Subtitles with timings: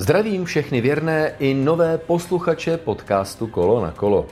[0.00, 4.26] Zdravím všechny věrné i nové posluchače podcastu Kolo na kolo.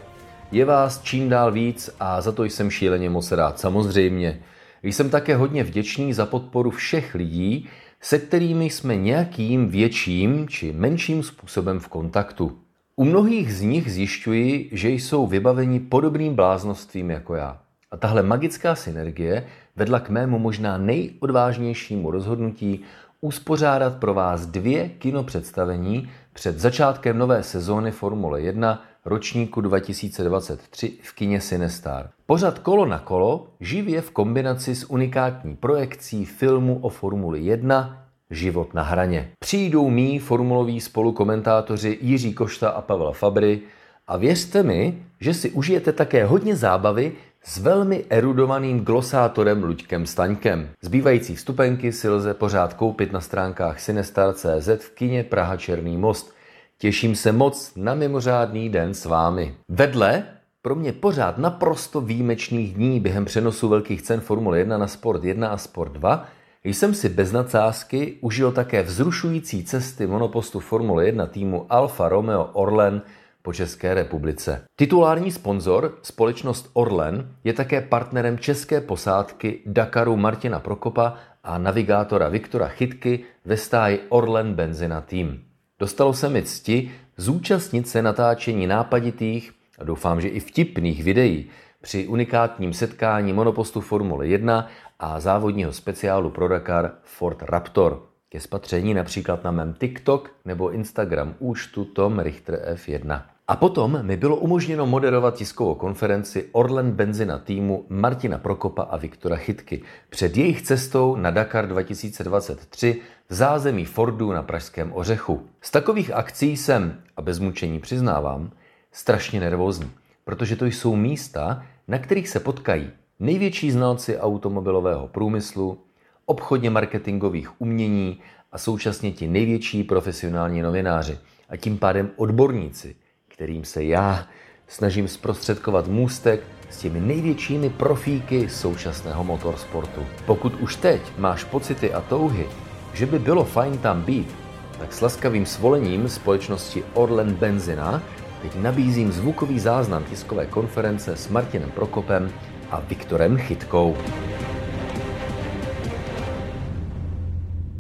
[0.53, 4.41] Je vás čím dál víc a za to jsem šíleně moc rád samozřejmě.
[4.83, 7.69] Jsem také hodně vděčný za podporu všech lidí,
[8.01, 12.59] se kterými jsme nějakým větším či menším způsobem v kontaktu.
[12.97, 17.61] U mnohých z nich zjišťuji, že jsou vybaveni podobným bláznostvím jako já.
[17.91, 22.85] A tahle magická synergie vedla k mému možná nejodvážnějšímu rozhodnutí
[23.21, 31.41] uspořádat pro vás dvě kinopředstavení před začátkem nové sezóny Formule 1 ročníku 2023 v kině
[31.41, 32.11] Sinestar.
[32.27, 38.75] Pořad kolo na kolo živě v kombinaci s unikátní projekcí filmu o Formuli 1 Život
[38.75, 39.31] na hraně.
[39.39, 43.61] Přijdou mý formuloví spolukomentátoři Jiří Košta a Pavel Fabry
[44.07, 47.13] a věřte mi, že si užijete také hodně zábavy
[47.49, 50.69] s velmi erudovaným glosátorem Luďkem Staňkem.
[50.83, 56.35] Zbývající vstupenky si lze pořád koupit na stránkách Sinestar.cz v kině Praha Černý most.
[56.79, 59.55] Těším se moc na mimořádný den s vámi.
[59.69, 60.25] Vedle
[60.63, 65.49] pro mě pořád naprosto výjimečných dní během přenosu velkých cen Formule 1 na Sport 1
[65.49, 66.29] a Sport 2
[66.65, 73.03] jsem si bez nadsázky užil také vzrušující cesty monopostu Formule 1 týmu Alfa Romeo Orlen
[73.43, 74.65] po České republice.
[74.77, 81.15] Titulární sponzor, společnost Orlen, je také partnerem české posádky Dakaru Martina Prokopa
[81.45, 85.39] a navigátora Viktora Chytky ve stáji Orlen Benzina Team.
[85.79, 91.51] Dostalo se mi cti zúčastnit se natáčení nápaditých a doufám, že i vtipných videí
[91.83, 94.69] při unikátním setkání monopostu Formule 1
[94.99, 98.08] a závodního speciálu pro Dakar Ford Raptor.
[98.31, 103.23] Ke spatření například na mém TikTok nebo Instagram účtu Tom Richter F1.
[103.49, 109.37] A potom mi bylo umožněno moderovat tiskovou konferenci Orlen Benzina týmu Martina Prokopa a Viktora
[109.37, 115.47] Chytky před jejich cestou na Dakar 2023 v zázemí Fordu na Pražském Ořechu.
[115.61, 118.51] Z takových akcí jsem, a bez mučení přiznávám,
[118.93, 119.91] strašně nervózní,
[120.25, 125.79] protože to jsou místa, na kterých se potkají největší znalci automobilového průmyslu,
[126.29, 128.21] obchodně marketingových umění
[128.53, 131.19] a současně ti největší profesionální novináři
[131.49, 132.97] a tím pádem odborníci,
[133.29, 134.27] kterým se já
[134.67, 136.41] snažím zprostředkovat můstek
[136.71, 140.07] s těmi největšími profíky současného motorsportu.
[140.27, 142.47] Pokud už teď máš pocity a touhy,
[142.95, 144.35] že by bylo fajn tam být,
[144.79, 148.03] tak s laskavým svolením společnosti Orlen Benzina
[148.43, 152.33] teď nabízím zvukový záznam tiskové konference s Martinem Prokopem
[152.71, 153.97] a Viktorem Chytkou.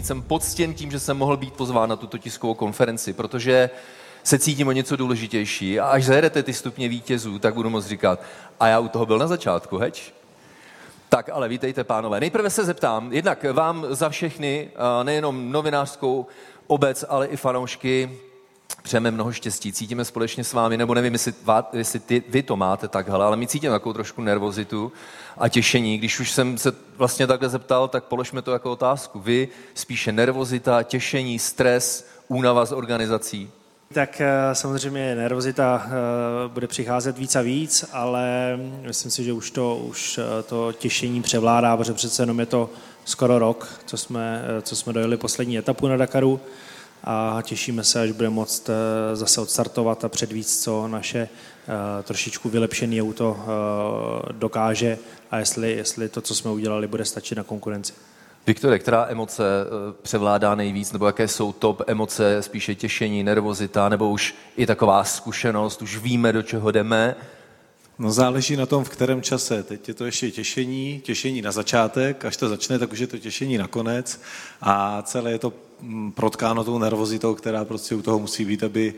[0.09, 3.71] Jsem poctěn tím, že jsem mohl být pozván na tuto tiskovou konferenci, protože
[4.23, 8.23] se cítím o něco důležitější a až zajedete ty stupně vítězů, tak budu moct říkat,
[8.61, 10.13] a já u toho byl na začátku, heč?
[11.09, 12.21] Tak, ale vítejte, pánové.
[12.21, 14.71] Nejprve se zeptám, jednak vám za všechny,
[15.03, 16.27] nejenom novinářskou
[16.67, 18.19] obec, ale i fanoušky,
[18.83, 21.35] přejeme mnoho štěstí, cítíme společně s vámi, nebo nevím, jestli,
[21.73, 24.93] jestli ty, vy to máte takhle, ale my cítíme takovou trošku nervozitu
[25.39, 25.99] a těšení.
[25.99, 29.21] Když už jsem se vlastně takhle zeptal, tak položme to jako otázku.
[29.21, 33.51] Vy spíše nervozita, těšení, stres, únava z organizací?
[33.93, 35.91] Tak eh, samozřejmě nervozita eh,
[36.49, 41.23] bude přicházet víc a víc, ale myslím si, že už to, už eh, to těšení
[41.23, 42.71] převládá, protože přece jenom je to
[43.05, 46.41] skoro rok, co jsme, co jsme dojeli poslední etapu na Dakaru
[47.05, 52.49] a těšíme se, až bude moct eh, zase odstartovat a předvíct, co naše eh, trošičku
[52.49, 54.99] vylepšené auto eh, dokáže
[55.31, 57.93] a jestli, jestli to, co jsme udělali, bude stačit na konkurenci.
[58.47, 59.45] Viktore, která emoce
[60.03, 65.83] převládá nejvíc, nebo jaké jsou top emoce, spíše těšení, nervozita, nebo už i taková zkušenost,
[65.83, 67.15] už víme, do čeho jdeme?
[67.99, 69.63] No záleží na tom, v kterém čase.
[69.63, 73.19] Teď je to ještě těšení, těšení na začátek, až to začne, tak už je to
[73.19, 74.21] těšení na konec
[74.61, 75.53] a celé je to
[76.15, 78.95] protkáno tou nervozitou, která prostě u toho musí být, aby,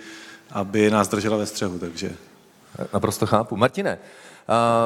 [0.51, 2.13] aby nás držela ve střehu, takže...
[2.93, 3.57] Naprosto chápu.
[3.57, 3.99] Martine,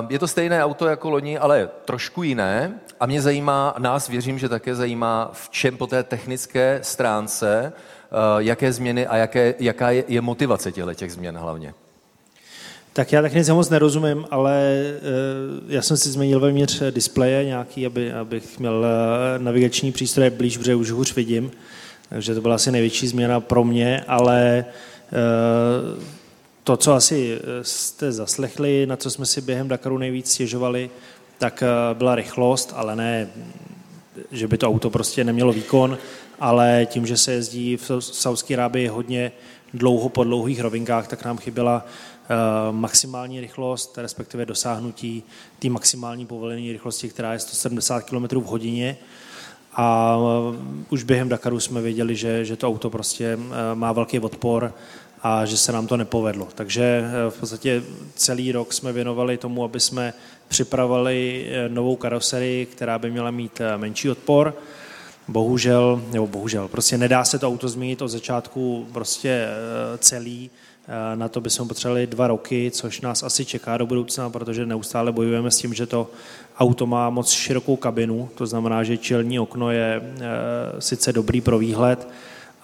[0.09, 4.49] je to stejné auto jako loni, ale trošku jiné a mě zajímá, nás věřím, že
[4.49, 7.73] také zajímá, v čem po té technické stránce,
[8.39, 11.75] jaké změny a jaké, jaká je, je motivace těchto těch změn hlavně.
[12.93, 14.85] Tak já technice moc nerozumím, ale
[15.69, 18.87] já jsem si změnil vevnitř displeje nějaký, aby, abych měl
[19.39, 21.51] navigační přístroje blíž, protože už hůř vidím.
[22.09, 26.05] Takže to byla asi největší změna pro mě, ale eh,
[26.65, 30.91] to, co asi eh, jste zaslechli, na co jsme si během Dakaru nejvíc stěžovali,
[31.39, 33.29] tak eh, byla rychlost, ale ne,
[34.33, 35.99] že by to auto prostě nemělo výkon,
[36.41, 39.33] ale tím, že se jezdí v Saudské Arábii hodně
[39.75, 41.87] dlouho po dlouhých rovinkách, tak nám chyběla
[42.71, 45.23] maximální rychlost, respektive dosáhnutí
[45.59, 48.97] té maximální povolené rychlosti, která je 170 km v hodině
[49.77, 50.19] a
[50.91, 53.39] už během Dakaru jsme věděli, že, že to auto prostě
[53.75, 54.73] má velký odpor
[55.23, 56.49] a že se nám to nepovedlo.
[56.55, 57.83] Takže v podstatě
[58.15, 60.15] celý rok jsme věnovali tomu, aby jsme
[60.49, 64.55] připravovali novou karoserii, která by měla mít menší odpor,
[65.29, 70.74] bohužel, nebo bohužel, prostě nedá se to auto změnit od začátku prostě eh, celý, eh,
[71.15, 75.51] na to bychom potřebovali dva roky, což nás asi čeká do budoucna, protože neustále bojujeme
[75.51, 76.11] s tím, že to
[76.59, 80.21] auto má moc širokou kabinu, to znamená, že čelní okno je eh,
[80.81, 82.09] sice dobrý pro výhled,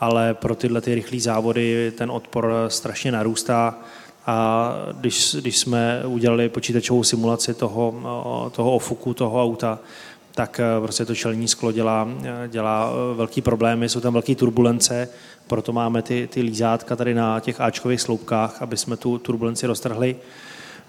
[0.00, 3.78] ale pro tyhle ty rychlé závody ten odpor strašně narůstá.
[4.26, 7.94] A když, když jsme udělali počítačovou simulaci toho,
[8.52, 9.78] toho ofuku toho auta,
[10.40, 14.34] tak eh, prostě to čelní sklo dělá, eh, dělá eh, velký problémy, jsou tam velké
[14.34, 15.08] turbulence,
[15.46, 20.16] proto máme ty, ty lízátka tady na těch Ačkových sloupkách, aby jsme tu turbulenci roztrhli.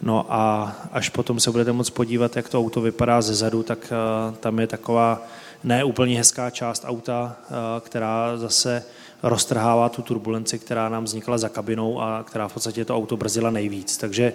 [0.02, 3.94] No a až potom se budete moct podívat, jak to auto vypadá ze zadu, tak
[4.40, 5.22] tam je taková
[5.64, 7.36] neúplně hezká část auta,
[7.80, 8.84] která zase
[9.24, 13.52] roztrhává tu turbulenci, která nám vznikla za kabinou a která v podstatě to auto brzdila
[13.52, 13.98] nejvíc.
[13.98, 14.34] Takže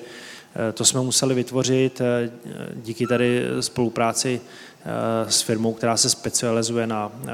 [0.75, 2.03] to jsme museli vytvořit
[2.75, 4.41] díky tady spolupráci
[5.29, 7.29] s firmou, která se specializuje na, eh,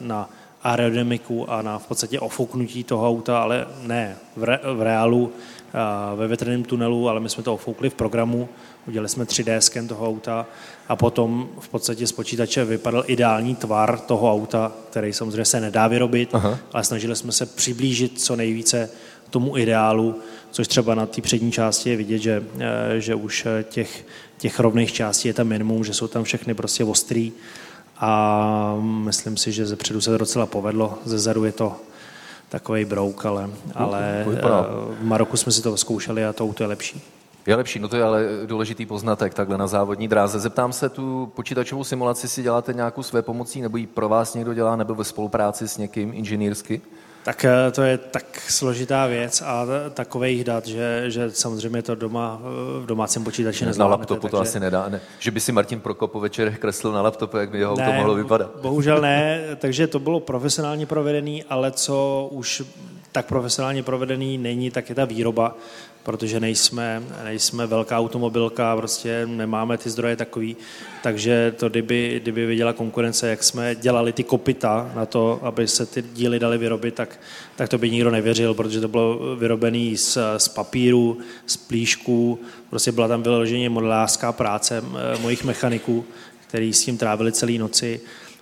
[0.00, 0.30] na
[0.62, 6.16] aerodynamiku a na v podstatě ofouknutí toho auta, ale ne v, re, v reálu, eh,
[6.16, 8.48] ve větrném tunelu, ale my jsme to ofoukli v programu,
[8.86, 10.46] udělali jsme 3D sken toho auta
[10.88, 15.86] a potom v podstatě z počítače vypadal ideální tvar toho auta, který samozřejmě se nedá
[15.86, 16.58] vyrobit, Aha.
[16.72, 18.90] ale snažili jsme se přiblížit co nejvíce
[19.30, 20.14] tomu ideálu,
[20.50, 22.44] což třeba na té přední části je vidět, že,
[22.98, 24.04] že už těch
[24.38, 27.32] těch rovných částí je tam minimum, že jsou tam všechny prostě ostrý
[27.98, 31.76] a myslím si, že ze předu se to docela povedlo, ze zadu je to
[32.48, 34.40] takový brouk, ale, ale eh,
[35.00, 37.02] v Maroku jsme si to zkoušeli a to auto je lepší.
[37.46, 40.40] Je lepší, no to je ale důležitý poznatek takhle na závodní dráze.
[40.40, 44.54] Zeptám se, tu počítačovou simulaci si děláte nějakou své pomocí, nebo ji pro vás někdo
[44.54, 46.80] dělá, nebo ve spolupráci s někým inženýrsky?
[47.26, 52.40] Tak eh, to je tak složitá věc a takových dat, že, že samozřejmě to doma
[52.80, 53.90] v domácím počítači nezvládnete.
[53.90, 54.50] Na laptopu to takže...
[54.50, 55.00] asi nedá, ne?
[55.18, 57.96] Že by si Martin Prokop po večerech kreslil na laptopu, jak by jeho ne, auto
[57.96, 58.50] mohlo vypadat.
[58.62, 62.62] Bohužel ne, takže to bylo profesionálně provedený, ale co už
[63.16, 65.56] tak profesionálně provedený není, tak je ta výroba
[66.02, 70.56] protože nejsme, nejsme velká automobilka, prostě nemáme ty zdroje takový,
[71.02, 75.86] takže to, kdyby, kdyby viděla konkurence, jak jsme dělali ty kopita na to, aby se
[75.86, 77.20] ty díly daly vyrobit, tak,
[77.56, 82.38] tak to by nikdo nevěřil, protože to bylo vyrobené z, z papíru, z plíšků,
[82.70, 84.84] prostě byla tam vyloženě modelářská práce
[85.20, 86.04] mojich mechaniků,
[86.46, 88.00] který s tím trávili celé noci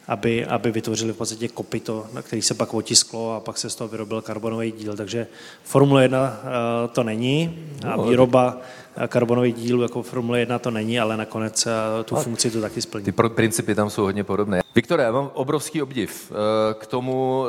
[0.08, 3.74] aby, aby vytvořili v podstatě kopito, na který se pak otisklo a pak se z
[3.74, 4.96] toho vyrobil karbonový díl.
[4.96, 5.26] Takže
[5.62, 8.58] Formule 1 eh, to není a no, výroba
[8.96, 12.82] eh, karbonový díl jako Formule 1 to není, ale nakonec eh, tu funkci to taky
[12.82, 13.04] splní.
[13.04, 14.60] Ty principy tam jsou hodně podobné.
[14.74, 16.32] Viktore, já mám obrovský obdiv
[16.78, 17.44] k tomu,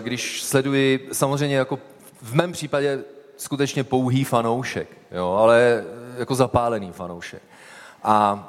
[0.00, 1.78] když sleduji samozřejmě jako
[2.22, 3.04] v mém případě
[3.36, 5.84] skutečně pouhý fanoušek, jo, ale
[6.18, 7.42] jako zapálený fanoušek.
[8.02, 8.46] A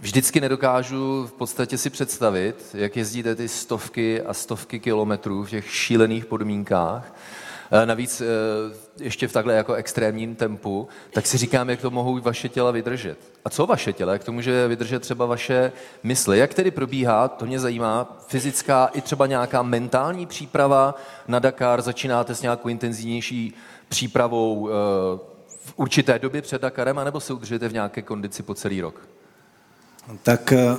[0.00, 5.70] Vždycky nedokážu v podstatě si představit, jak jezdíte ty stovky a stovky kilometrů v těch
[5.70, 7.14] šílených podmínkách,
[7.70, 8.24] eh, navíc eh,
[9.00, 13.18] ještě v takhle jako extrémním tempu, tak si říkám, jak to mohou vaše těla vydržet.
[13.44, 14.12] A co vaše těla?
[14.12, 16.38] Jak to může vydržet třeba vaše mysli?
[16.38, 20.94] Jak tedy probíhá, to mě zajímá, fyzická i třeba nějaká mentální příprava
[21.28, 21.82] na Dakar?
[21.82, 23.54] Začínáte s nějakou intenzivnější
[23.88, 24.72] přípravou eh,
[25.58, 29.17] v určité době před Dakarem, anebo se udržujete v nějaké kondici po celý rok?
[30.22, 30.76] Tak eh,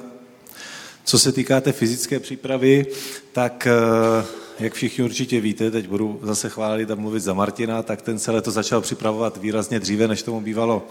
[1.03, 2.85] co se týká té fyzické přípravy,
[3.31, 4.25] tak eh,
[4.59, 8.41] jak všichni určitě víte, teď budu zase chválit a mluvit za Martina, tak ten se
[8.41, 10.87] to začal připravovat výrazně dříve, než tomu bývalo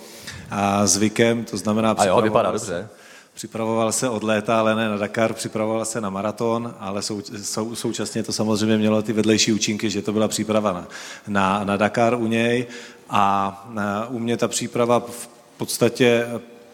[0.50, 1.90] a zvykem, to znamená...
[1.90, 2.88] A jo, vypadá dobře.
[3.34, 7.74] Připravoval se od léta, ale ne na Dakar, připravoval se na maraton, ale sou, sou,
[7.74, 10.88] současně to samozřejmě mělo ty vedlejší účinky, že to byla příprava na,
[11.28, 12.66] na, na Dakar u něj
[13.10, 16.26] a na, u mě ta příprava v podstatě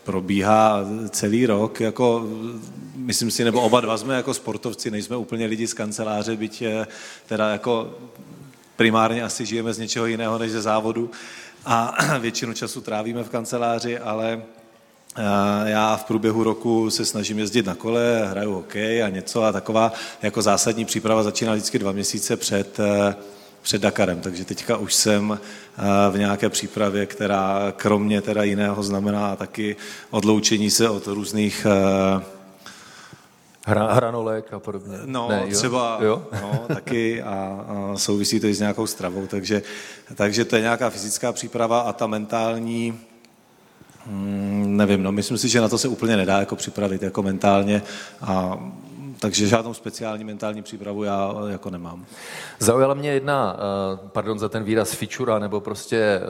[0.05, 0.79] probíhá
[1.11, 2.27] celý rok, jako
[2.97, 6.87] myslím si, nebo oba dva jsme jako sportovci, nejsme úplně lidi z kanceláře, byť eh,
[7.27, 7.95] teda jako
[8.77, 11.11] primárně asi žijeme z něčeho jiného než ze závodu
[11.65, 14.43] a většinu času trávíme v kanceláři, ale
[15.17, 15.23] eh,
[15.71, 19.93] já v průběhu roku se snažím jezdit na kole, hraju hokej a něco a taková
[20.23, 23.15] jako zásadní příprava začíná vždycky dva měsíce před, eh,
[23.64, 29.37] před Dakarem, takže teďka už jsem eh, v nějaké přípravě, která kromě teda jiného znamená
[29.37, 29.76] taky
[30.11, 32.25] odloučení se od různých eh,
[33.66, 34.99] Hra, hranolek a podobně.
[35.04, 35.59] No, ne, jo?
[35.59, 36.26] třeba jo?
[36.42, 39.62] No, taky a, a souvisí to i s nějakou stravou, takže,
[40.14, 43.00] takže to je nějaká fyzická příprava a ta mentální,
[44.06, 47.83] hmm, nevím, no, myslím si, že na to se úplně nedá jako připravit jako mentálně
[48.21, 48.59] a
[49.25, 52.07] takže žádnou speciální mentální přípravu já jako nemám.
[52.59, 53.57] Zaujala mě jedna,
[54.07, 56.21] pardon za ten výraz fičura, nebo prostě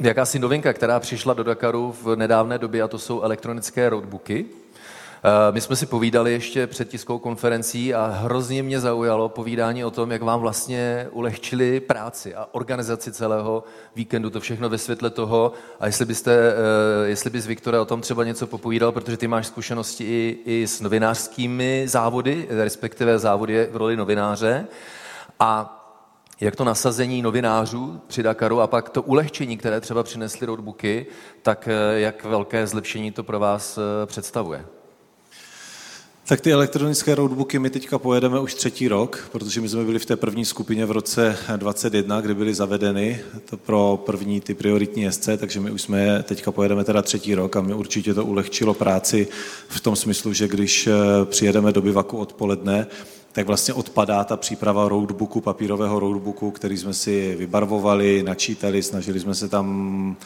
[0.00, 4.44] jakási novinka, která přišla do Dakaru v nedávné době, a to jsou elektronické roadbooky.
[5.26, 9.90] Eh, my jsme si povídali ještě před tiskovou konferencí a hrozně mě zaujalo povídání o
[9.90, 13.64] tom, jak vám vlastně ulehčili práci a organizaci celého
[13.96, 15.52] víkendu, to všechno ve světle toho.
[15.80, 19.46] A jestli byste, eh, jestli bys, Viktore, o tom třeba něco popovídal, protože ty máš
[19.46, 24.66] zkušenosti i, i s novinářskými závody, respektive závody v roli novináře.
[25.40, 25.80] A
[26.40, 31.06] jak to nasazení novinářů při Dakaru a pak to ulehčení, které třeba přinesly roadbooky,
[31.42, 34.64] tak eh, jak velké zlepšení to pro vás představuje?
[36.26, 40.06] Tak ty elektronické roadbooky my teďka pojedeme už třetí rok, protože my jsme byli v
[40.06, 45.36] té první skupině v roce 2021, kdy byly zavedeny to pro první ty prioritní jezdce,
[45.36, 49.28] takže my už jsme teďka pojedeme teda třetí rok a mi určitě to ulehčilo práci
[49.68, 50.92] v tom smyslu, že když eh,
[51.24, 52.86] přijedeme do bivaku odpoledne,
[53.32, 59.34] tak vlastně odpadá ta příprava roadbooku, papírového roadbooku, který jsme si vybarvovali, načítali, snažili jsme
[59.34, 60.16] se tam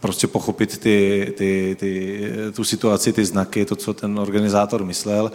[0.00, 5.32] prostě pochopit ty, ty, ty, tu situaci, ty znaky, to, co ten organizátor myslel.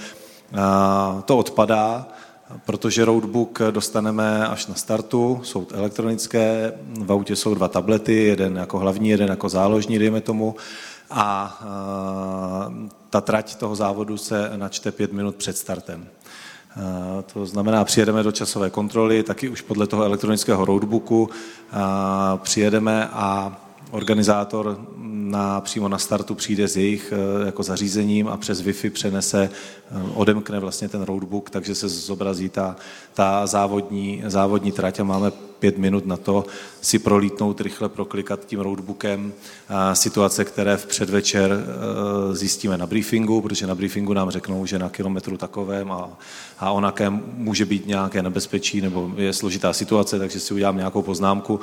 [1.25, 2.07] To odpadá,
[2.65, 8.79] protože roadbook dostaneme až na startu, jsou elektronické, v autě jsou dva tablety, jeden jako
[8.79, 10.55] hlavní, jeden jako záložní, dejme tomu,
[11.09, 11.59] a
[13.09, 16.07] ta trať toho závodu se načte pět minut před startem.
[17.33, 21.29] To znamená, přijedeme do časové kontroly, taky už podle toho elektronického roadbooku
[22.37, 23.59] přijedeme a
[23.93, 29.49] organizátor na, přímo na startu přijde s jejich eh, jako zařízením a přes Wi-Fi přenese,
[29.49, 32.75] eh, odemkne vlastně ten roadbook, takže se zobrazí ta,
[33.13, 36.45] ta závodní, závodní trať a máme pět minut na to
[36.81, 39.33] si prolítnout, rychle proklikat tím roadbookem
[39.93, 44.89] situace, které v předvečer eh, zjistíme na briefingu, protože na briefingu nám řeknou, že na
[44.89, 46.09] kilometru takovém a,
[46.59, 51.59] a onakém může být nějaké nebezpečí nebo je složitá situace, takže si udělám nějakou poznámku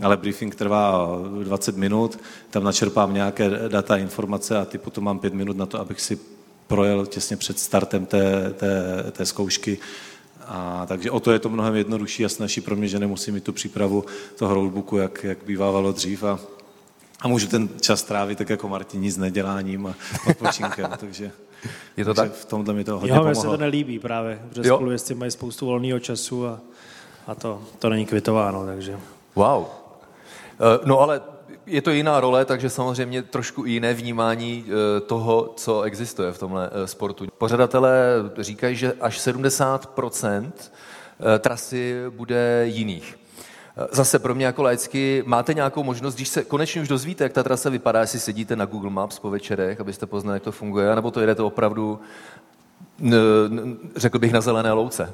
[0.00, 1.08] ale briefing trvá
[1.42, 2.18] 20 minut,
[2.50, 6.18] tam načerpám nějaké data, informace a ty potom mám 5 minut na to, abych si
[6.66, 9.78] projel těsně před startem té, té, té zkoušky.
[10.46, 13.44] A, takže o to je to mnohem jednodušší a snažší pro mě, že nemusím mít
[13.44, 14.04] tu přípravu
[14.36, 16.24] toho roadbooku, jak, jak bývávalo dřív.
[16.24, 16.38] A,
[17.20, 19.94] a můžu ten čas trávit tak jako Martin, nic neděláním a
[20.28, 20.90] odpočinkem.
[21.00, 21.30] takže,
[21.96, 22.32] je to tak?
[22.32, 23.34] v tomhle mi to hodně jo, pomohlo.
[23.42, 26.60] se to nelíbí právě, protože spolujezdci mají spoustu volného času a,
[27.26, 28.98] a to, to není kvitováno, takže...
[29.34, 29.64] Wow,
[30.84, 31.20] no ale
[31.66, 36.70] je to jiná role, takže samozřejmě trošku jiné vnímání eh, toho, co existuje v tomhle
[36.72, 37.26] eh, sportu.
[37.38, 40.52] Pořadatelé říkají, že až 70%
[41.38, 43.18] trasy bude jiných.
[43.92, 47.42] Zase pro mě jako laicky, máte nějakou možnost, když se konečně už dozvíte, jak ta
[47.42, 51.10] trasa vypadá, jestli sedíte na Google Maps po večerech, abyste poznali, jak to funguje, nebo
[51.10, 52.00] to jedete opravdu,
[53.96, 55.12] řekl bych, na zelené louce?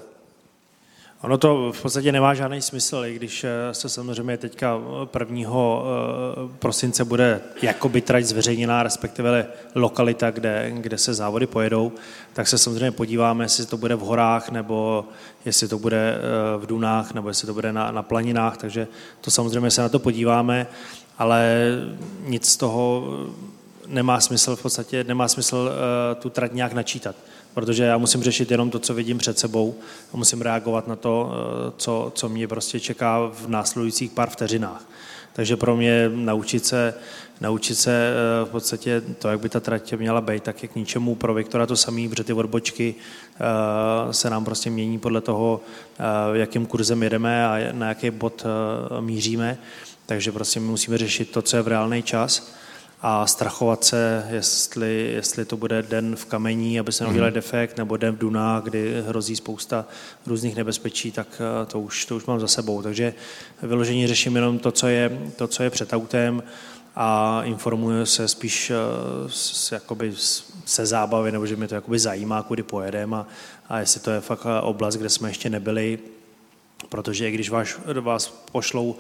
[1.23, 4.81] Ono to v podstatě nemá žádný smysl, i když eh, se samozřejmě teďka
[5.19, 5.41] 1.
[5.41, 11.93] Eh, prosince bude jakoby trať zveřejněná, respektive lokalita, kde, kde se závody pojedou,
[12.33, 15.05] tak se samozřejmě podíváme, jestli to bude v horách, nebo
[15.45, 18.89] jestli to bude eh, v dunách, nebo jestli to bude na, na planinách, takže
[19.21, 20.67] to samozřejmě se na to podíváme,
[21.19, 21.69] ale
[22.27, 23.05] nic z toho
[23.87, 25.71] nemá smysl v podstatě, nemá smysl
[26.19, 27.17] tu trať nějak načítat
[27.59, 29.75] protože já musím řešit jenom to, co vidím před sebou
[30.15, 34.85] a musím reagovat na to, eh, co, co mě prostě čeká v následujících pár vteřinách.
[35.33, 36.95] Takže pro mě naučit se,
[37.41, 40.77] naučit se eh, v podstatě to, jak by ta trať měla být, tak je k
[40.77, 45.61] ničemu pro Viktora to samý, protože ty odbočky eh, se nám prostě mění podle toho,
[46.33, 48.47] jakým kurzem jedeme a na jaký bod
[49.01, 49.59] míříme.
[50.07, 52.59] Takže prostě my musíme řešit to, co je v reálný čas
[53.01, 57.35] a strachovat se, jestli, jestli to bude den v kamení, aby se neudělal mhm.
[57.35, 59.85] defekt, nebo den v Dunách, kdy hrozí spousta
[60.27, 61.27] různých nebezpečí, tak
[61.63, 62.83] eh, to už, to už mám za sebou.
[62.83, 63.15] Takže
[63.63, 66.43] vyložení řeším jenom to, co je, to, co je před autem
[66.97, 68.75] a informuji se spíš eh,
[69.29, 70.13] s, jakoby
[70.65, 73.27] se zábavy, nebo že mě to jakoby zajímá, kudy pojedeme a,
[73.69, 75.99] a jestli to je fakt eh, oblast, kde jsme ještě nebyli,
[76.89, 77.69] protože když vás,
[78.01, 78.97] vás pošlou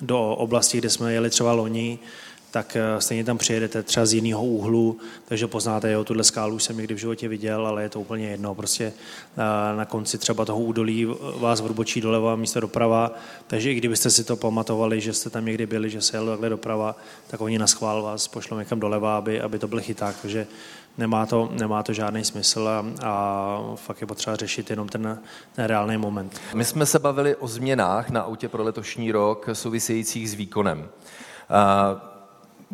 [0.00, 1.98] do oblasti, kde jsme jeli třeba loni,
[2.52, 6.62] tak eh, stejně tam přijedete třeba z jiného úhlu, takže poznáte, jo, tuhle skálu už
[6.62, 8.54] jsem někdy v životě viděl, ale je to úplně jedno.
[8.54, 11.06] Prostě eh, na konci třeba toho údolí
[11.36, 13.12] vás odbočí doleva místo doprava,
[13.46, 16.48] takže i kdybyste si to pamatovali, že jste tam někdy byli, že se jel takhle
[16.48, 20.46] doprava, tak oni na schvál vás pošlou někam doleva, aby, aby to byl chyták, takže
[20.98, 25.18] nemá to, nemá to žádný smysl a, a fakt je potřeba řešit jenom ten,
[25.56, 26.40] ten reálný moment.
[26.54, 30.88] My jsme se bavili o změnách na autě pro letošní rok souvisejících s výkonem.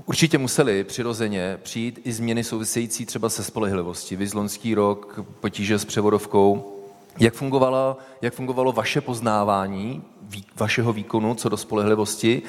[0.07, 4.17] Určitě museli přirozeně přijít i změny související třeba se spolehlivostí.
[4.17, 6.75] Vyzlonský rok, potíže s převodovkou.
[7.19, 10.03] Jak fungovalo, jak fungovalo vaše poznávání
[10.57, 12.43] vašeho výkonu co do spolehlivosti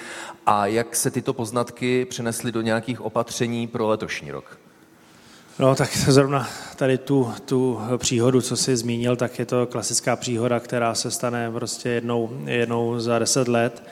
[0.45, 4.59] a jak se tyto poznatky přenesly do nějakých opatření pro letošní rok?
[5.59, 10.59] No tak zrovna tady tu, tu příhodu, co jsi zmínil, tak je to klasická příhoda,
[10.59, 13.83] která se stane prostě jednou, jednou za deset let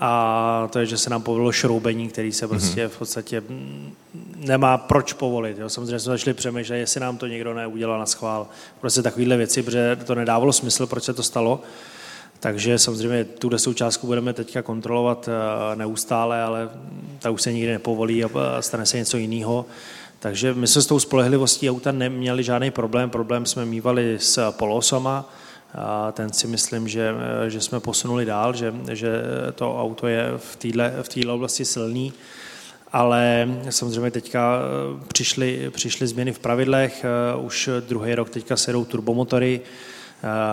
[0.00, 3.42] a to je, že se nám povolilo šroubení, který se prostě v podstatě
[4.36, 5.58] nemá proč povolit.
[5.58, 5.68] Jo.
[5.68, 8.46] Samozřejmě jsme začali přemýšlet, jestli nám to někdo neudělal na schvál.
[8.80, 11.60] Prostě takovéhle věci, protože to nedávalo smysl, proč se to stalo.
[12.40, 16.68] Takže samozřejmě tuhle součástku budeme teďka kontrolovat eh, neustále, ale
[17.18, 18.28] ta už se nikdy nepovolí a
[18.60, 19.66] stane se něco jiného.
[20.18, 23.10] Takže my jsme s tou spolehlivostí auta neměli žádný problém.
[23.10, 25.32] Problém jsme mývali s polosama,
[25.74, 27.14] a ten si myslím, že,
[27.48, 29.22] že jsme posunuli dál, že, že
[29.54, 32.12] to auto je v této v této oblasti silný,
[32.92, 34.58] ale samozřejmě teďka
[35.08, 37.04] přišly, přišly změny v pravidlech,
[37.40, 39.60] už druhý rok teďka sedou turbomotory,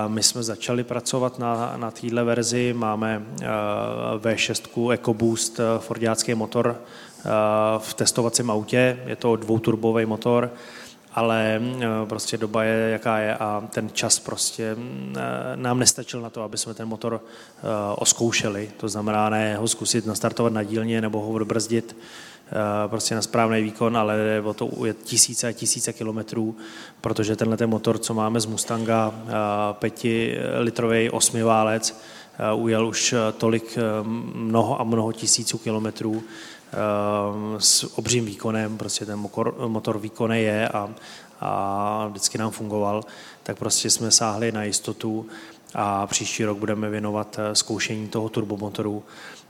[0.08, 3.24] my jsme začali pracovat na, na této verzi, máme
[4.18, 6.82] V6 EcoBoost, fordiácký motor
[7.78, 10.52] v testovacím autě, je to dvouturbový motor,
[11.18, 15.22] ale eh, prostě doba je, jaká je a ten čas prostě eh,
[15.56, 17.62] nám nestačil na to, aby jsme ten motor eh,
[17.96, 18.72] oskoušeli.
[18.78, 21.98] To znamená ne ho zkusit nastartovat na dílně nebo ho odbrzdit
[22.88, 26.56] prostě na správný výkon, ale o to je tisíce a tisíce kilometrů,
[27.02, 29.14] protože tenhle ten motor, co máme z Mustanga,
[29.74, 32.02] pětilitrový osmiválec,
[32.56, 33.78] ujel už tolik
[34.34, 36.24] mnoho a mnoho tisíců kilometrů,
[37.58, 40.90] s obřím výkonem, prostě ten motor, motor výkonný je a,
[41.42, 43.04] a vždycky nám fungoval,
[43.44, 45.26] tak prostě jsme sáhli na jistotu
[45.74, 49.04] a příští rok budeme věnovat eh, zkoušení toho turbomotoru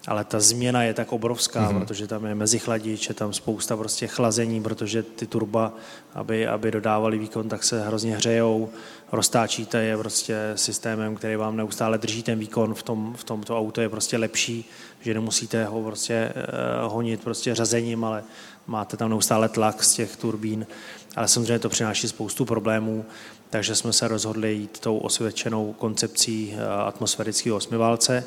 [0.07, 1.79] ale ta změna je tak obrovská, mm-hmm.
[1.79, 5.73] protože tam je mezichladič, je tam spousta prostě chlazení, protože ty turba,
[6.15, 8.69] aby, aby dodávali výkon, tak se hrozně hřejou,
[9.11, 13.59] roztáčíte je prostě systémem, který vám neustále drží ten výkon v tom, v tom to
[13.59, 14.69] auto je prostě lepší,
[15.01, 18.23] že nemusíte ho prostě uh, honit prostě řazením, ale
[18.67, 20.67] máte tam neustále tlak z těch turbín,
[21.15, 23.05] ale samozřejmě to přináší spoustu problémů,
[23.49, 28.23] takže jsme se rozhodli jít tou osvědčenou koncepcí uh, atmosférického osmiválce,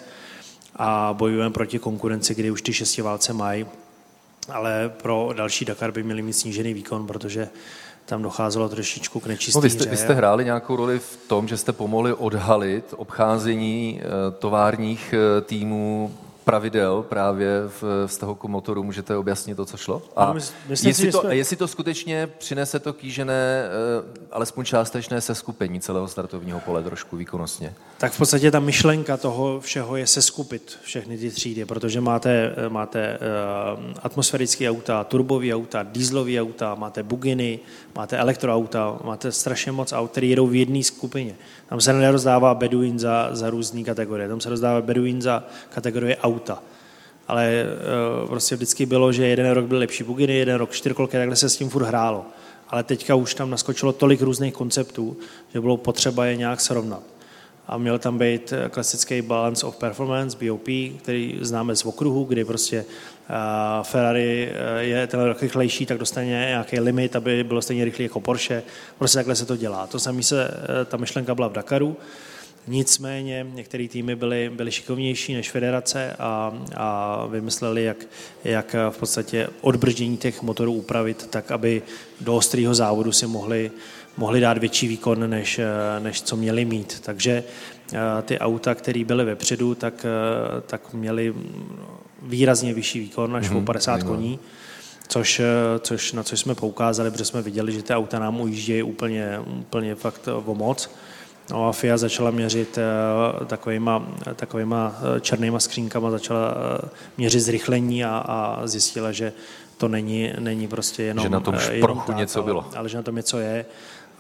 [0.77, 3.67] a bojujeme proti konkurenci, kdy už ty šestiválce mají,
[4.49, 7.49] ale pro další Dakar by měli mít snížený výkon, protože
[8.11, 11.49] tam docházelo trošičku k nečistý no, vy, jste, vy jste hráli nějakou roli v tom,
[11.49, 17.49] že jste pomohli odhalit obcházení eh, továrních eh, týmů pravidel právě
[17.81, 18.83] v vztahu k motoru.
[18.83, 20.03] Můžete objasnit to, co šlo?
[20.17, 21.37] A no, myslím jestli, si, to, jsme...
[21.37, 27.75] jestli to skutečně přinese to kýžené, eh, alespoň částečné seskupení celého startovního pole trošku výkonnostně?
[27.99, 33.19] Tak v podstatě ta myšlenka toho všeho je seskupit všechny ty třídy, protože máte, máte
[34.03, 37.61] atmosférické auta, turbové auta, dýzlové auta, máte buginy,
[37.95, 41.35] máte elektroauta, máte strašně moc aut, které jedou v jedné skupině.
[41.69, 46.63] Tam se nerozdává Beduin za, za různé kategorie, tam se rozdává Beduin za kategorie auta.
[47.29, 47.65] Ale
[48.23, 51.49] uh, prostě vždycky bylo, že jeden rok byl lepší buginy, jeden rok čtyřkolky, takhle se
[51.49, 52.27] s tím furt hrálo.
[52.69, 55.17] Ale teďka už tam naskočilo tolik různých konceptů,
[55.55, 57.03] že bylo potřeba je nějak srovnat.
[57.71, 60.69] A měl tam být eh, klasický balance of performance, BOP,
[61.03, 62.85] který známe z okruhu, kdy prostě
[63.83, 68.21] Ferrari eh, je ten rok rychlejší, tak dostane nějaký limit, aby bylo stejně rychlý jako
[68.21, 68.63] Porsche.
[68.99, 69.87] Prostě takhle se to dělá.
[69.87, 71.97] To samé se, eh, ta myšlenka byla v Dakaru.
[72.67, 77.97] Nicméně některé týmy byly, byly šikovnější než federace a, a vymysleli, jak,
[78.45, 81.83] jak v podstatě odbrždění těch motorů upravit tak, aby
[82.21, 83.71] do ostrého závodu si mohli,
[84.17, 87.01] mohli dát větší výkon, než, eh, než co měli mít.
[87.01, 87.45] Takže
[88.23, 90.07] ty auta, které byly vepředu, tak,
[90.67, 91.35] tak měly
[92.23, 94.39] výrazně vyšší výkon, až mm-hmm, o 50 koní,
[95.09, 95.41] což,
[95.81, 99.95] což, na což jsme poukázali, protože jsme viděli, že ty auta nám ujíždějí úplně, úplně
[99.95, 100.91] fakt o moc.
[101.51, 102.79] No a FIA začala měřit
[103.47, 106.55] takovýma, takovýma eh, černýma skřínkama, začala
[107.17, 109.33] měřit zrychlení a, a zjistila, že
[109.77, 111.23] to není, není prostě jenom...
[111.23, 112.65] Že na tom šprochu něco bylo.
[112.65, 113.65] Ale, ale že na tom něco je.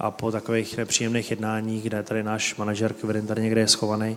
[0.01, 4.17] A po takových nepříjemných jednáních, kde tady náš manažer Kvirin tady někde je schovaný,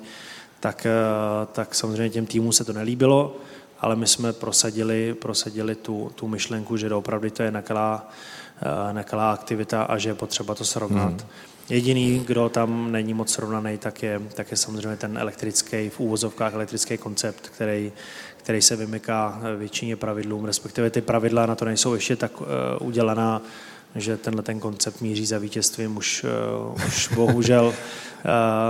[0.59, 3.35] tak, uh, tak samozřejmě těm týmům se to nelíbilo
[3.83, 8.09] ale my jsme prosadili, prosadili tu, tu myšlenku, že opravdu to je nekalá,
[8.61, 11.21] eh, nekalá aktivita a že je potřeba to srovnat.
[11.21, 11.29] Hmm.
[11.69, 16.53] Jediný, kdo tam není moc srovnaný, tak je, tak je samozřejmě ten elektrický, v úvozovkách
[16.53, 17.91] elektrický koncept, který,
[18.37, 22.47] který se vymyká většině pravidlům, respektive ty pravidla na to nejsou ještě tak uh,
[22.79, 23.41] udělaná,
[23.95, 26.25] že tenhle ten koncept míří za vítězstvím už,
[26.73, 27.73] uh, už bohužel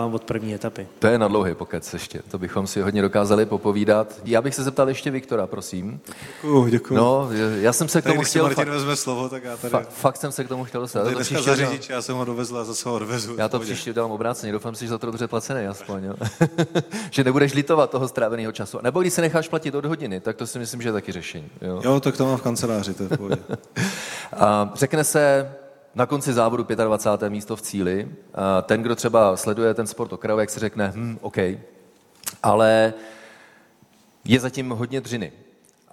[0.07, 0.87] uh, od první etapy.
[0.99, 4.07] To je na dlouhý pokec ještě, to bychom si hodně dokázali popovídat.
[4.25, 5.99] Já bych se zeptal ještě Viktora, prosím.
[6.35, 6.99] Děkuju, děkuju.
[6.99, 8.43] No, já jsem se k tomu když chtěl...
[8.43, 9.73] Martin vezme slovo, tak já tady...
[9.73, 10.99] Fa- fakt jsem se k tomu chtěl dostat.
[11.03, 13.35] Tady To dneska příště za udělám- řidič, já jsem ho dovezl a zase ho odvezu.
[13.37, 16.13] Já to příště udělám obráceně, doufám si, že za to dobře placený aspoň, jo?
[17.11, 18.79] že nebudeš litovat toho stráveného času.
[18.81, 21.47] Nebo když se necháš platit od hodiny, tak to si myslím, že je taky řešení.
[21.61, 21.81] Jo?
[21.83, 23.37] Jo, tak to mám v kanceláři, to je v pohodě.
[24.37, 25.51] A řekne se
[25.95, 27.29] na konci závodu 25.
[27.29, 28.11] místo v cíli.
[28.63, 31.37] Ten, kdo třeba sleduje ten sport okrajový, jak se řekne, hm, OK,
[32.43, 32.93] ale
[34.25, 35.31] je zatím hodně dřiny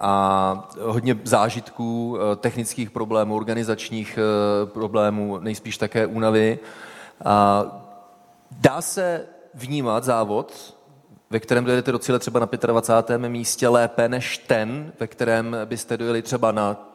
[0.01, 6.59] a hodně zážitků, eh, technických problémů, organizačních eh, problémů, nejspíš také únavy.
[7.25, 7.65] A
[8.51, 10.77] dá se vnímat závod,
[11.31, 13.29] ve kterém dojedete do cíle třeba na 25.
[13.29, 16.90] místě lépe než ten, ve kterém byste dojeli třeba na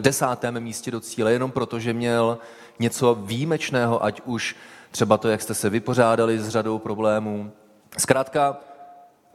[0.00, 2.38] desátém místě do cíle, jenom proto, že měl
[2.78, 4.56] něco výjimečného, ať už
[4.90, 7.52] třeba to, jak jste se vypořádali s řadou problémů.
[7.98, 8.56] Zkrátka,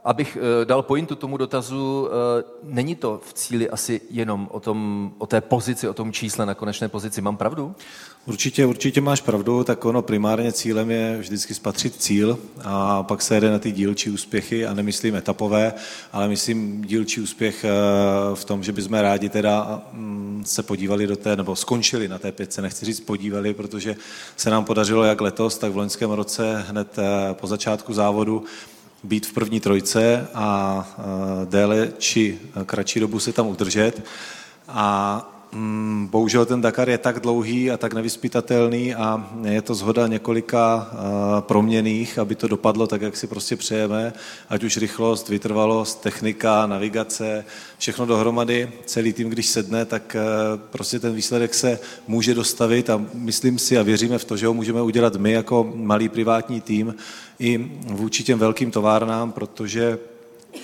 [0.08, 5.10] abych eh, dal pointu tomu dotazu, eh, není to v cíli asi jenom o, tom,
[5.18, 7.20] o té pozici, o tom čísle na konečné pozici.
[7.20, 7.74] Mám pravdu?
[8.26, 13.34] Určitě, určitě máš pravdu, tak ono primárně cílem je vždycky spatřit cíl a pak se
[13.34, 15.72] jede na ty dílčí úspěchy a nemyslím etapové,
[16.12, 17.70] ale myslím dílčí úspěch eh,
[18.34, 22.32] v tom, že bychom rádi teda mm, se podívali do té, nebo skončili na té
[22.32, 23.96] pětce, nechci říct podívali, protože
[24.36, 26.96] se nám podařilo jak letos, tak v loňském roce hned
[27.32, 28.44] po začátku závodu
[29.02, 31.02] být v první trojce a eh,
[31.46, 34.04] déle či kratší dobu se tam udržet.
[34.68, 40.06] A mm, bohužel ten Dakar je tak dlouhý a tak nevyspytatelný a je to zhoda
[40.06, 40.98] několika uh,
[41.40, 44.12] proměných, aby to dopadlo tak, jak si prostě přejeme,
[44.48, 47.44] ať už rychlost, vytrvalost, technika, navigace,
[47.78, 53.02] všechno dohromady, celý tým, když sedne, tak uh, prostě ten výsledek se může dostavit a
[53.14, 56.94] myslím si a věříme v to, že ho můžeme udělat my jako malý privátní tým
[57.38, 59.98] i vůči těm velkým továrnám, protože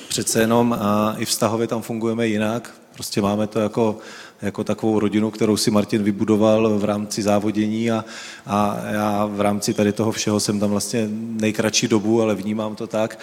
[0.09, 2.75] přece jenom a i vztahově tam fungujeme jinak.
[2.95, 3.99] Prostě máme to jako,
[4.45, 8.05] jako takovou rodinu, kterou si Martin vybudoval v rámci závodění a,
[8.47, 12.87] a já v rámci tady toho všeho jsem tam vlastně nejkratší dobu, ale vnímám to
[12.87, 13.19] tak.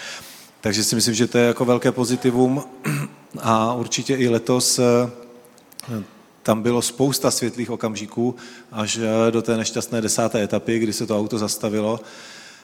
[0.61, 2.63] Takže si myslím, že to je jako velké pozitivum
[3.39, 6.03] a určitě i letos eh,
[6.43, 8.35] tam bylo spousta světlých okamžiků
[8.71, 11.99] až eh, do té nešťastné desáté etapy, kdy se to auto zastavilo.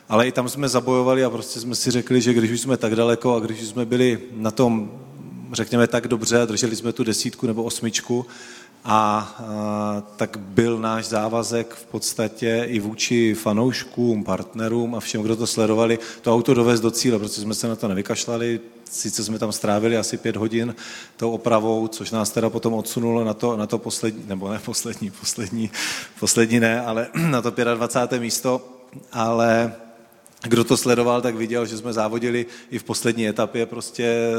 [0.10, 2.96] Ale i tam jsme zabojovali a prostě jsme si řekli, že když už jsme tak
[2.96, 4.92] daleko a když už jsme byli na tom,
[5.52, 8.26] řekněme, tak dobře, drželi jsme tu desítku nebo osmičku,
[8.90, 15.36] a, a tak byl náš závazek v podstatě i vůči fanouškům, partnerům a všem, kdo
[15.36, 18.60] to sledovali, to auto dovést do cíle, protože jsme se na to nevykašlali,
[18.92, 20.76] sice jsme tam strávili asi pět hodin
[21.18, 25.12] tou opravou, což nás teda potom odsunulo na to, na to poslední, nebo ne poslední,
[25.12, 25.72] poslední,
[26.20, 28.20] poslední ne, ale na to 25.
[28.20, 28.68] místo,
[29.12, 29.74] ale
[30.44, 34.32] kdo to sledoval, tak viděl, že jsme závodili i v poslední etapě prostě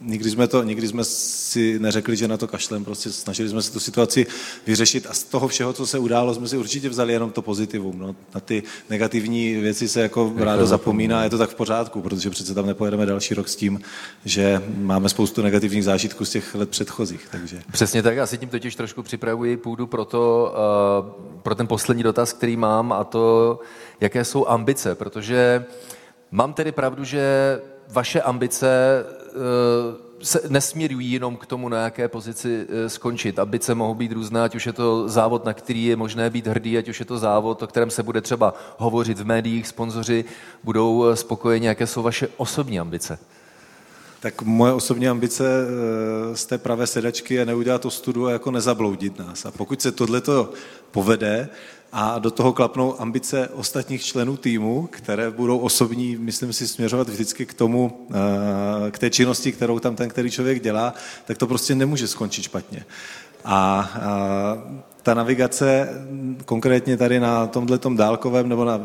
[0.00, 3.72] Nikdy jsme, to, nikdy jsme si neřekli, že na to kašlem, prostě snažili jsme se
[3.72, 4.26] tu situaci
[4.66, 7.98] vyřešit a z toho všeho, co se událo, jsme si určitě vzali jenom to pozitivum.
[7.98, 8.16] No.
[8.34, 12.30] Na ty negativní věci se jako rádo zapomíná a je to tak v pořádku, protože
[12.30, 13.80] přece tam nepojedeme další rok s tím,
[14.24, 17.28] že máme spoustu negativních zážitků z těch let předchozích.
[17.30, 17.62] Takže.
[17.72, 20.54] Přesně tak, já si tím totiž trošku připravuji půdu pro, to,
[21.26, 23.58] uh, pro ten poslední dotaz, který mám a to,
[24.00, 25.64] jaké jsou ambice, protože
[26.30, 27.22] mám tedy pravdu, že
[27.88, 28.68] vaše ambice
[30.22, 33.38] se nesměrují jenom k tomu, na jaké pozici uh, skončit.
[33.38, 36.78] Ambice mohou být různé, ať už je to závod, na který je možné být hrdý,
[36.78, 40.24] ať už je to závod, o kterém se bude třeba hovořit v médiích, sponzoři
[40.64, 41.66] budou uh, spokojeni.
[41.66, 43.18] Jaké jsou vaše osobní ambice?
[44.24, 48.50] Tak moje osobní ambice eh, z té pravé sedačky je neudělat to studu a jako
[48.50, 49.46] nezabloudit nás.
[49.46, 50.52] A pokud se tohleto
[50.90, 51.48] povede
[51.96, 57.46] a do toho klapnou ambice ostatních členů týmu, které budou osobní, myslím si, směřovat vždycky
[57.46, 61.74] k tomu, eh, k té činnosti, kterou tam ten který člověk dělá, tak to prostě
[61.74, 62.84] nemůže skončit špatně.
[63.44, 64.58] A, a
[65.02, 65.88] ta navigace
[66.44, 68.80] konkrétně tady na tomhle dálkovém nebo na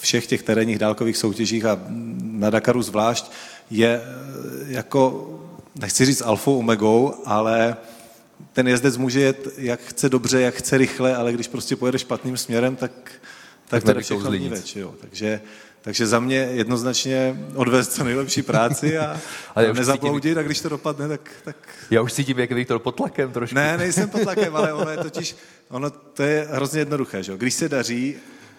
[0.00, 1.78] všech těch terénních dálkových soutěžích a
[2.22, 3.30] na Dakaru zvlášť
[3.70, 4.08] je eh,
[4.66, 5.30] jako,
[5.80, 7.76] nechci říct alfou omegou, ale
[8.52, 12.36] ten jezdec může jet, jak chce dobře, jak chce rychle, ale když prostě pojede špatným
[12.36, 12.92] směrem, tak,
[13.68, 14.94] tak to všechno več, jo.
[15.00, 15.40] Takže,
[15.80, 19.20] takže za mě jednoznačně odvést co nejlepší práci a,
[19.54, 21.56] a nezaploudit a když to dopadne, tak, tak...
[21.90, 23.54] Já už cítím, jak Viktor pod tlakem trošku.
[23.54, 25.36] Ne, nejsem pod tlakem, ale ono je totiž,
[25.68, 27.36] ono to je hrozně jednoduché, že?
[27.36, 28.16] Když se daří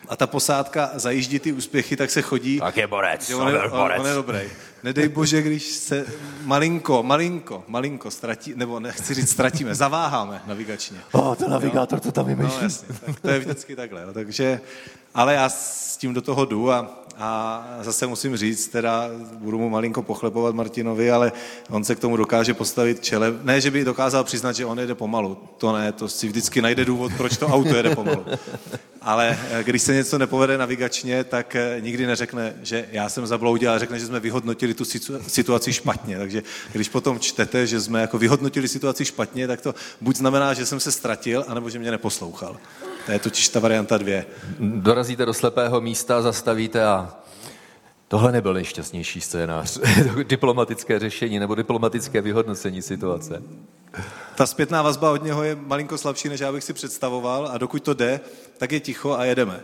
[0.09, 2.59] a ta posádka zajíždí ty úspěchy, tak se chodí.
[2.59, 4.39] Tak je borec, on, je, on, on je dobrý.
[4.83, 6.05] Nedej bože, když se
[6.43, 10.97] malinko, malinko, malinko ztratí, nebo nechci říct ztratíme, zaváháme navigačně.
[11.11, 12.57] O, oh, to navigátor to tam vymýšlí.
[12.57, 14.05] No, jasně, tak to je vždycky takhle.
[14.05, 14.61] No, takže
[15.13, 19.69] Ale já s tím do toho jdu a a zase musím říct, teda budu mu
[19.69, 21.31] malinko pochlebovat Martinovi, ale
[21.69, 23.33] on se k tomu dokáže postavit čele.
[23.43, 25.37] Ne, že by dokázal přiznat, že on jede pomalu.
[25.57, 28.25] To ne, to si vždycky najde důvod, proč to auto jede pomalu.
[29.01, 33.69] Ale eh, když se něco nepovede navigačně, tak eh, nikdy neřekne, že já jsem zabloudil,
[33.69, 34.85] ale řekne, že jsme vyhodnotili tu
[35.27, 36.17] situaci špatně.
[36.17, 40.65] Takže když potom čtete, že jsme jako vyhodnotili situaci špatně, tak to buď znamená, že
[40.65, 42.57] jsem se ztratil, anebo že mě neposlouchal.
[43.05, 44.25] To je totiž ta varianta dvě.
[44.59, 47.13] Dorazíte do slepého místa, zastavíte a
[48.07, 49.79] tohle nebyl nejšťastnější scénář.
[50.23, 53.43] Diplomatické řešení nebo diplomatické vyhodnocení situace.
[54.35, 57.83] Ta zpětná vazba od něho je malinko slabší, než já bych si představoval a dokud
[57.83, 58.19] to jde,
[58.57, 59.59] tak je ticho a jedeme.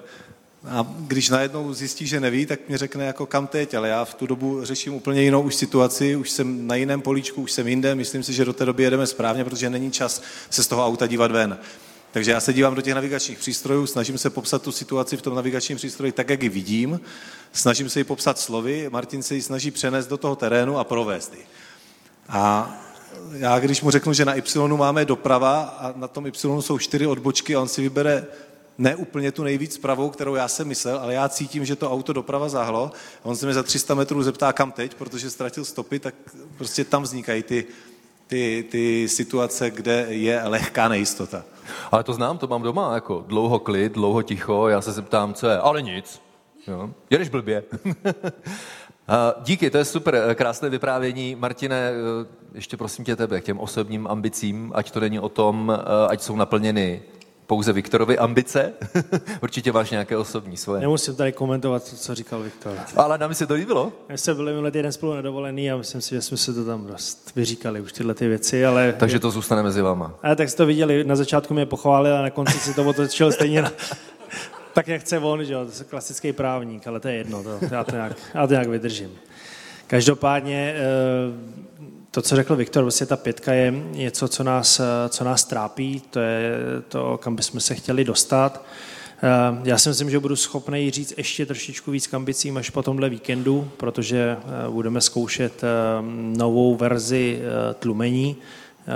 [0.68, 4.14] A když najednou zjistí, že neví, tak mě řekne jako kam teď, ale já v
[4.14, 7.96] tu dobu řeším úplně jinou už situaci, už jsem na jiném políčku, už jsem jinde,
[7.96, 11.08] myslím si, že do té doby jedeme správně, protože není čas se z toho auta
[11.08, 11.58] dívat ven.
[12.12, 15.36] Takže já se dívám do těch navigačních přístrojů, snažím se popsat tu situaci v tom
[15.36, 17.00] navigačním přístroji tak, jak ji vidím,
[17.54, 21.34] snažím se ji popsat slovy, Martin se ji snaží přenést do toho terénu a provést
[21.34, 21.46] ji.
[22.30, 22.74] A
[23.34, 27.08] já když mu řeknu, že na Y máme doprava a na tom Y jsou čtyři
[27.08, 28.28] odbočky a on si vybere
[28.78, 32.14] ne úplně tu nejvíc pravou, kterou já jsem myslel, ale já cítím, že to auto
[32.14, 32.92] doprava zahlo.
[33.24, 36.16] On se mi za 300 metrů zeptá, kam teď, protože ztratil stopy, tak
[36.58, 37.66] prostě tam vznikají ty,
[38.28, 41.44] ty, ty situace, kde je lehká nejistota.
[41.92, 45.48] Ale to znám, to mám doma, jako dlouho klid, dlouho ticho, já se zeptám, co
[45.48, 46.22] je, ale nic.
[46.68, 46.90] Jo.
[47.10, 47.64] Jedeš blbě.
[49.44, 51.36] Díky, to je super, krásné vyprávění.
[51.36, 55.74] Martine, eh, ještě prosím tě tebe k těm osobním ambicím, ať to není o tom,
[55.76, 57.02] eh, ať jsou naplněny
[57.50, 58.74] pouze Viktorovi ambice.
[59.44, 60.82] Určitě máš nějaké osobní svoje.
[60.82, 62.78] Nemusím tady komentovat to, co říkal Viktor.
[62.96, 63.92] Ale nám se to líbilo.
[64.10, 66.88] My jsme byli minulý týden spolu nedovolený a myslím si, že jsme se to tam
[66.88, 68.94] dost vyříkali už tyhle ty věci, ale...
[68.98, 70.14] Takže to zůstane mezi váma.
[70.24, 73.32] A tak jste to viděli, na začátku mě pochválil a na konci si to otočil
[73.32, 73.72] stejně na,
[74.74, 77.60] tak, jak chce on, že jo, to je klasický právník, ale to je jedno, to,
[77.72, 79.12] já, to nějak, já to nějak vydržím.
[79.90, 80.82] Každopádně eh,
[82.12, 86.20] to, co řekl Viktor, vlastně ta pětka je něco, co nás, co nás trápí, to
[86.20, 86.52] je
[86.88, 88.66] to, kam bychom se chtěli dostat.
[89.24, 92.84] Eh, já si myslím, že budu schopný říct ještě trošičku víc k ambicím až po
[92.84, 95.68] tomhle víkendu, protože eh, budeme zkoušet eh,
[96.38, 97.42] novou verzi
[97.80, 98.38] tlumení,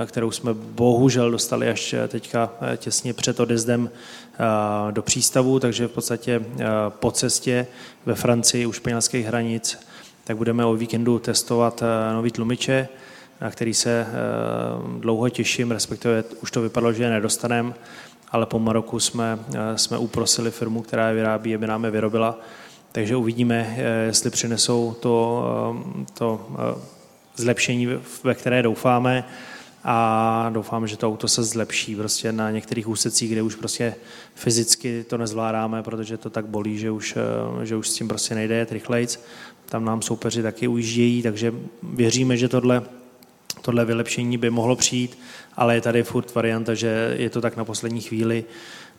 [0.06, 3.90] kterou jsme bohužel dostali až teďka těsně před odjezdem
[4.92, 6.42] do přístavu, takže v podstatě
[6.90, 7.68] po cestě
[8.06, 9.80] ve Francii u španělských hranic
[10.24, 11.84] tak budeme o víkendu testovat
[12.14, 12.88] nový tlumiče
[13.44, 17.74] na který se eh, dlouho těším, respektive už to vypadalo, že je nedostanem,
[18.32, 22.40] ale po Maroku jsme, eh, jsme uprosili firmu, která je vyrábí, aby nám je vyrobila.
[22.92, 25.44] Takže uvidíme, eh, jestli přinesou to,
[26.14, 26.48] to
[27.36, 27.88] zlepšení,
[28.24, 29.24] ve které doufáme
[29.84, 33.96] a doufám, že to auto se zlepší prostě na některých úsecích, kde už prostě
[34.36, 37.18] fyzicky to nezvládáme, protože to tak bolí, že už,
[37.64, 39.20] že už s tím prostě nejde jet rychlejc.
[39.66, 42.84] Tam nám soupeři taky ujíždějí, takže věříme, že tohle
[43.62, 45.20] tohle vylepšení by mohlo přijít,
[45.56, 48.46] ale je tady furt varianta, že je to tak na poslední chvíli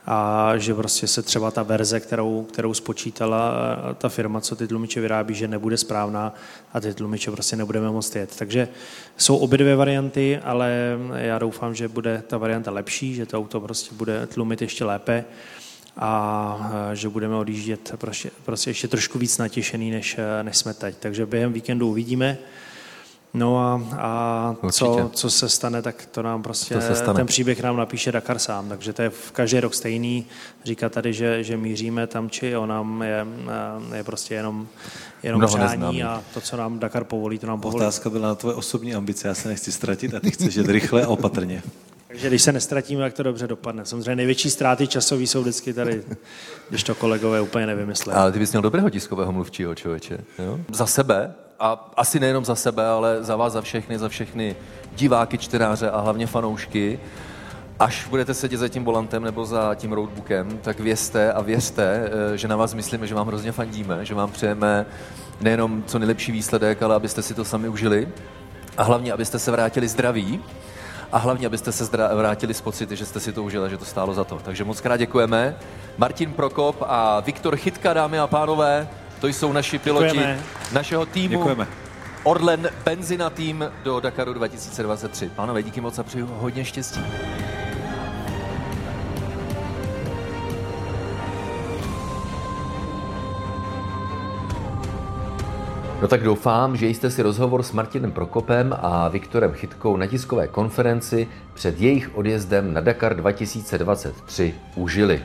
[0.06, 3.54] a že prostě se třeba ta verze, kterou, kterou spočítala
[3.98, 6.34] ta firma, co ty tlumiče vyrábí, že nebude správná
[6.72, 8.36] a ty tlumiče prostě nebudeme moct jet.
[8.38, 8.68] Takže
[9.16, 13.60] jsou obě dvě varianty, ale já doufám, že bude ta varianta lepší, že to auto
[13.60, 15.24] prostě bude tlumit ještě lépe
[15.96, 20.96] a že budeme odjíždět prostě, prostě ještě trošku víc natěšený, než, než jsme teď.
[21.00, 22.38] Takže během víkendu uvidíme.
[23.34, 27.14] No a, a co, co se stane, tak to nám prostě, to se stane.
[27.14, 30.26] ten příběh nám napíše Dakar sám, takže to je v každý rok stejný.
[30.64, 33.26] Říká tady, že, že míříme tam, či on nám je,
[33.94, 34.66] je prostě jenom,
[35.22, 37.82] jenom přání a to, co nám Dakar povolí, to nám povolí.
[37.82, 41.04] Otázka byla na tvoje osobní ambice, já se nechci ztratit a ty chceš jet rychle
[41.04, 41.62] a opatrně.
[42.08, 43.84] Takže když se nestratíme, tak to dobře dopadne.
[43.84, 46.02] Samozřejmě největší ztráty časový jsou vždycky tady,
[46.70, 48.18] když to kolegové úplně nevymysleli.
[48.18, 50.18] Ale ty bys měl dobrého tiskového mluvčího člověče.
[50.38, 50.60] Jo?
[50.72, 54.56] Za sebe a asi nejenom za sebe, ale za vás, za všechny, za všechny
[54.96, 57.00] diváky, čtenáře a hlavně fanoušky,
[57.78, 62.38] až budete sedět za tím volantem nebo za tím roadbookem, tak vězte a věřte, eh,
[62.38, 64.86] že na vás myslíme, že vám hrozně fandíme, že vám přejeme
[65.40, 68.08] nejenom co nejlepší výsledek, ale abyste si to sami užili
[68.76, 70.40] a hlavně, abyste se vrátili zdraví
[71.12, 74.14] a hlavně, abyste se vrátili s pocity, že jste si to užili, že to stálo
[74.14, 74.40] za to.
[74.44, 75.56] Takže moc krát děkujeme.
[75.98, 78.88] Martin Prokop a Viktor Chytka, dámy a pánové,
[79.20, 80.42] to jsou naši piloti Děkujeme.
[80.72, 81.28] našeho týmu.
[81.28, 81.66] Děkujeme.
[82.22, 85.30] Orlen Benzina tým do Dakaru 2023.
[85.36, 87.00] Pánové, díky moc a přeju hodně štěstí.
[96.02, 100.48] No tak doufám, že jste si rozhovor s Martinem Prokopem a Viktorem Chytkou na tiskové
[100.48, 105.24] konferenci před jejich odjezdem na Dakar 2023 užili.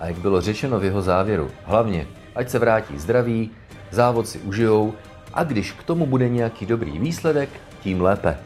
[0.00, 3.50] A jak bylo řečeno v jeho závěru, hlavně, ať se vrátí zdraví,
[3.90, 4.94] závod si užijou
[5.34, 7.48] a když k tomu bude nějaký dobrý výsledek,
[7.80, 8.36] tím lépe.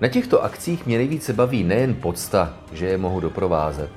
[0.00, 3.90] Na těchto akcích mě nejvíce baví nejen podsta, že je mohu doprovázet,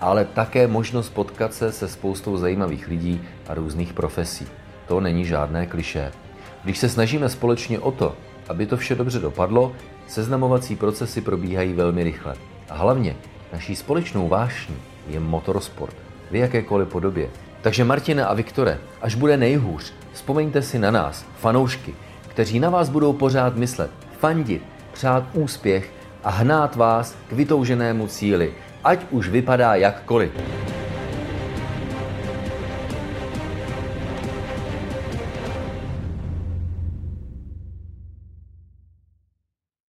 [0.00, 4.46] ale také možnost potkat se se spoustou zajímavých lidí a různých profesí.
[4.88, 6.12] To není žádné kliše.
[6.64, 8.16] Když se snažíme společně o to,
[8.48, 9.72] aby to vše dobře dopadlo,
[10.08, 12.34] seznamovací procesy probíhají velmi rychle.
[12.70, 13.16] A hlavně
[13.52, 14.76] naší společnou vášní
[15.08, 15.96] je motorsport
[16.30, 17.28] v jakékoliv podobě.
[17.62, 21.94] Takže Martina a Viktore, až bude nejhůř, vzpomeňte si na nás, fanoušky,
[22.28, 25.90] kteří na vás budou pořád myslet, fandit, přát úspěch
[26.24, 30.30] a hnát vás k vytouženému cíli, ať už vypadá jakkoliv.